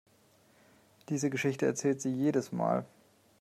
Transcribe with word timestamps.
Diese 1.09 1.29
Geschichte 1.29 1.67
erzählt 1.67 2.01
sie 2.01 2.09
jedes 2.11 2.51
Mal. 2.51 2.85